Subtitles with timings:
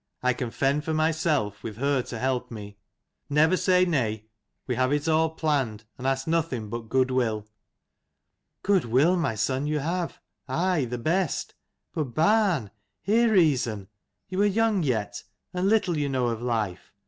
[0.23, 2.79] "I can fend for myself, with her to help me.
[3.29, 4.25] Never say nay:
[4.65, 7.47] we have it all planned, and ask nothing but good will.""
[8.63, 10.17] Good will, my son you have:
[10.47, 11.53] aye, the best.
[11.93, 12.71] But, barn,
[13.03, 13.89] hear reason.
[14.27, 16.91] You are young yet, and little you know of life.